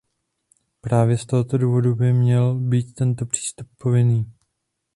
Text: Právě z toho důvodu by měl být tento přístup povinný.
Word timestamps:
Právě 0.81 1.17
z 1.17 1.25
toho 1.25 1.43
důvodu 1.43 1.95
by 1.95 2.13
měl 2.13 2.55
být 2.55 2.93
tento 2.93 3.25
přístup 3.25 3.67
povinný. 3.77 4.33